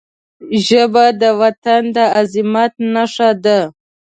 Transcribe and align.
ژبه 0.67 1.05
د 1.21 1.23
وطن 1.41 1.81
د 1.95 1.97
عظمت 2.17 2.73
نښه 2.93 3.29
ده 3.43 3.59